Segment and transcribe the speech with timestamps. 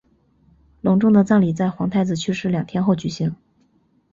[0.81, 3.35] 隆重的葬礼在皇太子去世两天后举行。